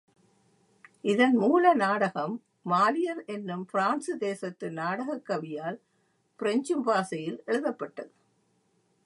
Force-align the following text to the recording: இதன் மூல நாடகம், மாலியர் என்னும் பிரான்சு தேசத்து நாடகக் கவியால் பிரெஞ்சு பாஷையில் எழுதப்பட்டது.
இதன் 1.01 1.35
மூல 1.35 1.73
நாடகம், 1.73 2.43
மாலியர் 2.65 3.25
என்னும் 3.25 3.65
பிரான்சு 3.65 4.17
தேசத்து 4.17 4.71
நாடகக் 4.71 5.29
கவியால் 5.29 5.79
பிரெஞ்சு 6.35 6.81
பாஷையில் 6.83 7.43
எழுதப்பட்டது. 7.45 8.11